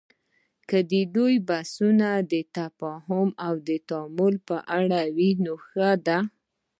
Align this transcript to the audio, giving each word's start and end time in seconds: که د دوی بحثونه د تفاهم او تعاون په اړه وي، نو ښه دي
که 0.69 0.77
د 0.91 0.93
دوی 1.15 1.35
بحثونه 1.49 2.09
د 2.31 2.33
تفاهم 2.57 3.27
او 3.45 3.53
تعاون 3.89 4.33
په 4.47 4.57
اړه 4.79 4.99
وي، 5.15 5.31
نو 5.43 5.53
ښه 5.67 5.89
دي 6.07 6.19